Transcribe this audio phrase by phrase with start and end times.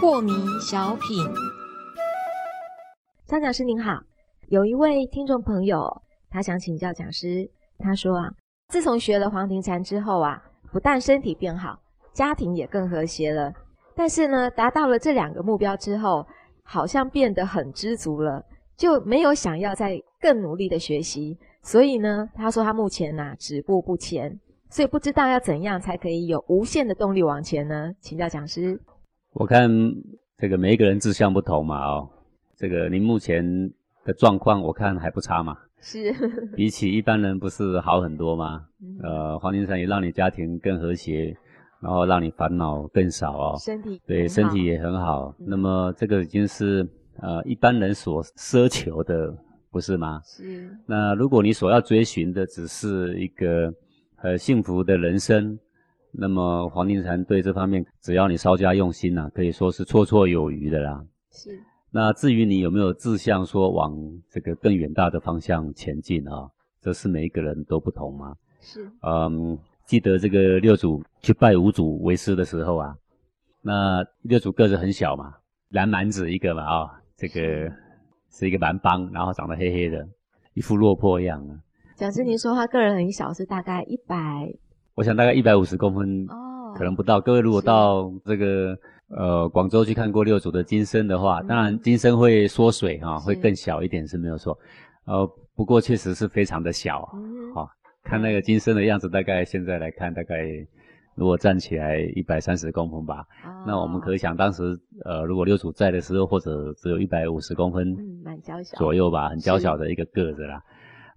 [0.00, 1.24] 破迷小品，
[3.26, 3.98] 张讲师您好，
[4.48, 7.48] 有一位听众朋友，他想请教讲师。
[7.78, 8.28] 他说啊，
[8.68, 11.78] 自从学了黄庭禅之后啊，不但身体变好，
[12.12, 13.52] 家庭也更和谐了。
[13.94, 16.26] 但是呢，达到了这两个目标之后，
[16.64, 18.44] 好像变得很知足了，
[18.76, 21.38] 就没有想要再更努力的学习。
[21.62, 24.38] 所以呢，他说他目前呐止步不前，
[24.68, 27.92] 所以不知道要怎样才可以有无限的动力往前呢？
[28.00, 28.80] 请教讲师。
[29.32, 29.70] 我看
[30.36, 32.08] 这个每一个人志向不同嘛，哦，
[32.56, 33.44] 这个您目前
[34.04, 36.12] 的状况我看还不差嘛，是，
[36.56, 38.66] 比起一般人不是好很多吗？
[39.02, 41.34] 呃，黄金山也让你家庭更和谐，
[41.80, 46.84] 然后让你烦恼更少哦，身体对身体也很好，那么这个已经是
[47.22, 49.34] 呃一般人所奢求的，
[49.70, 50.20] 不是吗？
[50.24, 50.70] 是。
[50.84, 53.72] 那如果你所要追寻的只是一个
[54.16, 55.58] 呃幸福的人生。
[56.14, 61.02] 那么黄庭禅对这方面，只要你稍加用心呐，可以说是绰绰有余的啦。
[61.30, 61.58] 是。
[61.90, 63.96] 那至于你有没有志向说往
[64.28, 66.46] 这个更远大的方向前进啊？
[66.82, 68.36] 这是每一个人都不同嘛。
[68.60, 68.86] 是。
[69.00, 72.94] 嗯，记得这个六祖去拜五祖为师的时候啊，
[73.62, 75.32] 那六祖个子很小嘛，
[75.70, 77.72] 蓝蛮子一个嘛啊，这个
[78.32, 80.04] 是一个蛮帮，然后长得黑黑的，
[80.54, 81.54] 一副落魄样啊。
[81.94, 84.16] 蒋志宁说他个人很小，是大概一百。
[84.96, 87.20] 我想大概一百五十公分，哦，可能不到。
[87.20, 94.58] 各位如果到这个呃广州去看过六祖的金身的话，当然金身会缩水哈，会更小一点是没有错。
[95.04, 97.08] 呃，不过确实是非常的小。
[97.54, 97.68] 好，
[98.02, 100.44] 看那个金身的样子，大概现在来看，大概
[101.14, 103.24] 如果站起来一百三十公分吧。
[103.64, 110.62] 那我们可想当时呃，如果六祖在的时候，或者只有一百五十公分，嗯，蛮娇小左右吧，很娇小的一个个子啦。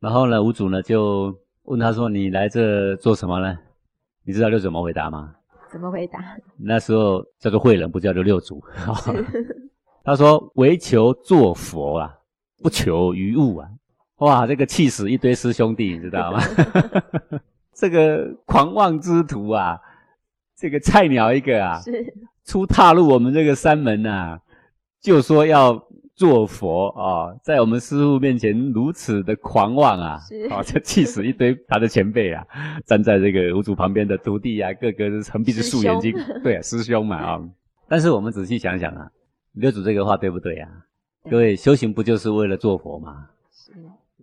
[0.00, 1.36] 然后呢，五祖呢就。
[1.66, 3.56] 问他说：“你来这做什么呢？
[4.24, 5.32] 你知道六祖怎么回答吗？
[5.70, 6.18] 怎么回答？
[6.58, 8.60] 那时候叫做慧人，不叫做六祖。
[10.02, 12.18] 他说：唯求做佛啊，
[12.64, 13.68] 不求于物啊。
[14.16, 16.40] 哇，这个气死一堆师兄弟，你知道吗？
[17.72, 19.78] 这个狂妄之徒啊，
[20.56, 21.80] 这个菜鸟一个啊，
[22.52, 24.38] 初踏入我们这个山门呐，
[25.00, 25.82] 就说要。”
[26.14, 30.20] 做佛啊，在我们师父面前如此的狂妄啊，
[30.50, 32.46] 啊，就气死一堆他的前辈啊！
[32.84, 36.14] 站在这个五祖旁边的徒弟啊，个个是横鼻子竖眼睛，
[36.44, 37.40] 对啊，师兄嘛啊。
[37.88, 39.10] 但是我们仔细想想啊，
[39.54, 40.68] 六祖这个话对不对啊？
[41.30, 43.26] 各位修行不就是为了做佛吗？
[43.50, 43.72] 是。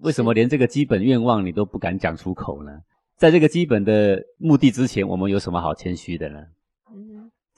[0.02, 2.72] 为什么连这个基本愿望你都不敢讲出口呢？
[3.18, 6.40] 在这个基本的目的之前，我们有什么好谦虚的呢？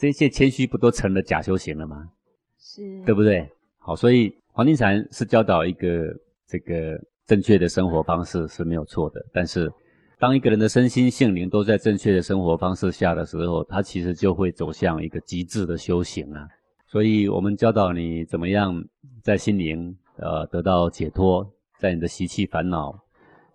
[0.02, 0.12] 嗯。
[0.12, 2.10] 这些谦虚不都成了假修行了吗？
[2.58, 2.82] 是。
[3.06, 3.48] 对不对？
[3.78, 6.12] 好，所以黄金禅是教导一个
[6.48, 9.24] 这个正确的生活方式是没有错的。
[9.32, 9.72] 但是，
[10.20, 16.48] 当一个人的身心性灵都在正确的生活方式下的时候，他其实就会走向一个极致的修行啊。
[16.88, 18.84] 所以我们教导你怎么样
[19.24, 23.00] 在心灵呃得到解脱，在你的习气烦恼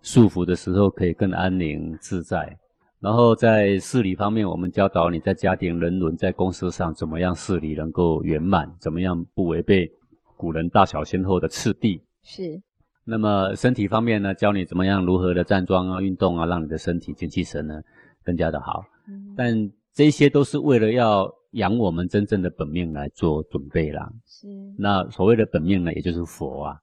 [0.01, 2.57] 束缚的时候可以更安宁自在。
[2.99, 9.91] 然后在事理方面，我们教导你在家庭、人伦、在公司上怎么样事理能够圆满，怎么样不违背。
[10.35, 12.61] 古人大小先后的次第是，
[13.03, 17.81] 那么身体方面呢，教你怎么样如何的站桩啊、运动啊，让你的身体精气神呢
[18.23, 18.83] 更加的好。
[19.07, 24.07] 嗯，但这些都是为了要养我们真正的本命来做准备啦。
[24.25, 24.47] 是，
[24.77, 26.77] 那所谓的本命呢，也就是佛啊，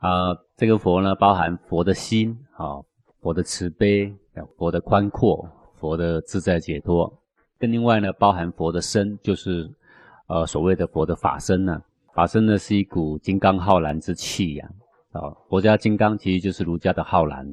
[0.00, 2.76] 啊，这个佛呢，包含佛的心啊，
[3.20, 4.14] 佛的慈悲，
[4.58, 5.48] 佛的宽阔，
[5.80, 7.10] 佛的自在解脱，
[7.58, 9.70] 跟另外呢，包含佛的身，就是
[10.26, 11.82] 呃所谓的佛的法身呢。
[12.14, 14.68] 法身呢是一股金刚浩然之气呀，
[15.12, 17.46] 啊，佛家金刚其实就是儒家的浩然，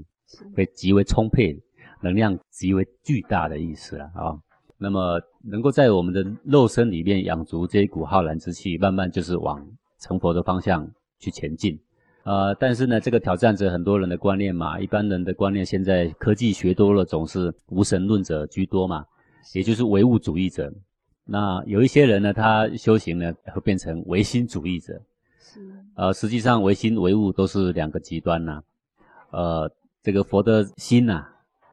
[0.55, 1.55] 会极为充沛，
[2.01, 4.33] 能量极为巨大的意思了啊。
[4.77, 9.65] 那么能够在我们的肉身里面养足这一股浩然之气，慢慢就是往
[9.99, 10.85] 成佛的方向
[11.19, 11.79] 去前进。
[12.25, 19.05] 呃，但是呢，这个挑战着很多人的观念嘛，一般人的观念现在科技学多了，总是无神论者居多嘛，
[19.53, 20.73] 也就是唯物主义者。
[21.23, 24.99] 那有一些人呢，他修行呢会变成唯心主义者，
[25.39, 25.59] 是，
[25.95, 28.59] 呃，实际上唯心唯物都是两个极端呐，
[29.29, 29.71] 呃，
[30.01, 31.27] 这个佛的心呐，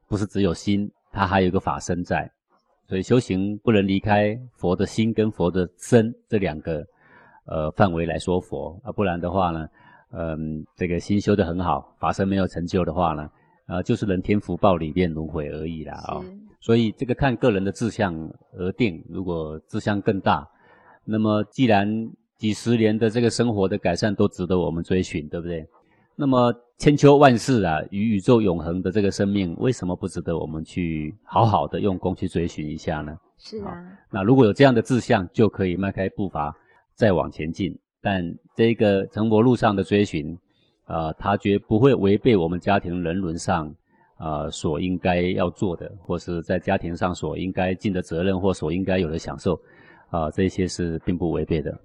[0.07, 2.31] 不是只有心，它还有一个法身在，
[2.87, 6.85] 所以修行不能离开佛的心跟佛的身这两个
[7.47, 9.67] 呃范围来说佛啊，不然的话呢，
[10.13, 13.31] 嗯，这个心修得很好，法身没有成就的话呢，
[13.67, 16.21] 啊，就是人天福报里面轮回而已啦啊。
[16.61, 18.15] 所以这个看个人的志向
[18.53, 19.03] 而定。
[19.09, 20.47] 如果志向更大，
[21.05, 21.89] 那么既然
[22.39, 25.67] 几十年的这个生活的改善都值得我们追寻，对不对？
[26.15, 33.17] 那么千秋万世啊，与宇宙永恒的这个生命，为什么不值得我们去好好的用功去追寻一下呢？
[33.39, 33.83] 是啊。
[34.11, 36.55] 那如果有这样的志向，就可以迈开步伐
[36.95, 37.77] 再往前进。
[38.03, 40.37] 但这个成佛路上的追寻，
[40.85, 43.73] 啊，他绝不会违背我们家庭人伦上，
[44.17, 49.59] 啊，所应该要做的，或是在家庭上所应该尽的责任或所应该有的享受，
[50.11, 51.79] 啊，这些是并不违背的。